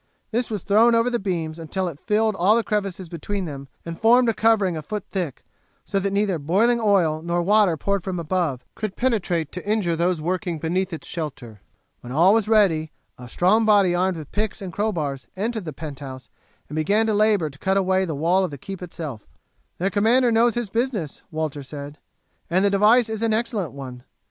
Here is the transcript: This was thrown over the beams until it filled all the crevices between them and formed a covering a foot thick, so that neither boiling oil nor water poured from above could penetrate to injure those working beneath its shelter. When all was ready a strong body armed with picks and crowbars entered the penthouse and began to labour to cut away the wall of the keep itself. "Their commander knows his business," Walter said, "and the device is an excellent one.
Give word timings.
This 0.31 0.49
was 0.49 0.63
thrown 0.63 0.95
over 0.95 1.11
the 1.11 1.19
beams 1.19 1.59
until 1.59 1.87
it 1.87 1.99
filled 1.99 2.33
all 2.35 2.55
the 2.55 2.63
crevices 2.63 3.07
between 3.07 3.45
them 3.45 3.67
and 3.85 3.99
formed 4.01 4.29
a 4.29 4.33
covering 4.33 4.75
a 4.75 4.81
foot 4.81 5.05
thick, 5.11 5.45
so 5.85 5.99
that 5.99 6.11
neither 6.11 6.39
boiling 6.39 6.79
oil 6.81 7.21
nor 7.21 7.43
water 7.43 7.77
poured 7.77 8.03
from 8.03 8.17
above 8.19 8.65
could 8.73 8.95
penetrate 8.95 9.51
to 9.51 9.63
injure 9.63 9.95
those 9.95 10.19
working 10.19 10.57
beneath 10.57 10.91
its 10.91 11.05
shelter. 11.05 11.61
When 11.99 12.11
all 12.11 12.33
was 12.33 12.47
ready 12.47 12.91
a 13.19 13.29
strong 13.29 13.63
body 13.63 13.93
armed 13.93 14.17
with 14.17 14.31
picks 14.31 14.59
and 14.59 14.73
crowbars 14.73 15.27
entered 15.37 15.65
the 15.65 15.71
penthouse 15.71 16.29
and 16.67 16.75
began 16.75 17.05
to 17.05 17.13
labour 17.13 17.51
to 17.51 17.59
cut 17.59 17.77
away 17.77 18.03
the 18.03 18.15
wall 18.15 18.43
of 18.43 18.49
the 18.49 18.57
keep 18.57 18.81
itself. 18.81 19.27
"Their 19.77 19.91
commander 19.91 20.31
knows 20.31 20.55
his 20.55 20.71
business," 20.71 21.21
Walter 21.29 21.61
said, 21.61 21.99
"and 22.49 22.65
the 22.65 22.71
device 22.71 23.07
is 23.07 23.21
an 23.21 23.35
excellent 23.35 23.71
one. 23.73 24.01